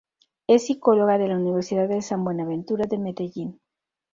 Es 0.47 0.63
Psicóloga 0.65 1.19
de 1.19 1.27
la 1.27 1.35
Universidad 1.35 1.87
de 1.87 2.01
San 2.01 2.23
Buenaventura 2.23 2.85
de 2.87 2.97
Medellín. 2.97 3.59